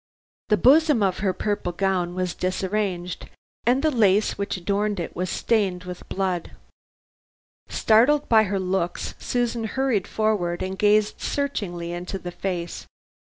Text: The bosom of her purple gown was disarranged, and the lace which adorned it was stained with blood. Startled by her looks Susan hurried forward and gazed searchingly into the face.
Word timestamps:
The 0.49 0.57
bosom 0.57 1.03
of 1.03 1.19
her 1.19 1.31
purple 1.31 1.71
gown 1.73 2.15
was 2.15 2.33
disarranged, 2.33 3.29
and 3.67 3.83
the 3.83 3.91
lace 3.91 4.35
which 4.35 4.57
adorned 4.57 4.99
it 4.99 5.15
was 5.15 5.29
stained 5.29 5.83
with 5.83 6.09
blood. 6.09 6.53
Startled 7.67 8.27
by 8.27 8.45
her 8.45 8.59
looks 8.59 9.13
Susan 9.19 9.65
hurried 9.65 10.07
forward 10.07 10.63
and 10.63 10.75
gazed 10.75 11.21
searchingly 11.21 11.91
into 11.93 12.17
the 12.17 12.31
face. 12.31 12.87